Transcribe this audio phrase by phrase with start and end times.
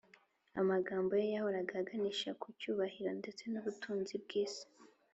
[0.61, 4.65] amagambo ye yahoraga aganisha ku cyubahiro ndetse n’ubutunzi bw’isi